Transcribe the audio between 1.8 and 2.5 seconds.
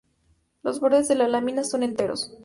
enteros.